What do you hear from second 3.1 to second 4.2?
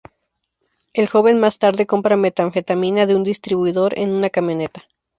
un distribuidor en